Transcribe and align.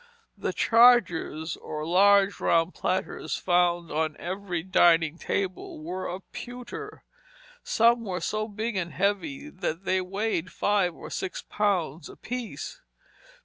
The 0.35 0.51
chargers, 0.51 1.55
or 1.57 1.85
large 1.85 2.39
round 2.39 2.73
platters 2.73 3.37
found 3.37 3.91
on 3.91 4.15
every 4.17 4.63
dining 4.63 5.19
table, 5.19 5.79
were 5.79 6.07
of 6.07 6.23
pewter. 6.31 7.03
Some 7.63 8.03
were 8.05 8.19
so 8.19 8.47
big 8.47 8.75
and 8.75 8.93
heavy 8.93 9.47
that 9.51 9.85
they 9.85 10.01
weighed 10.01 10.51
five 10.51 10.95
or 10.95 11.11
six 11.11 11.43
pounds 11.47 12.09
apiece. 12.09 12.81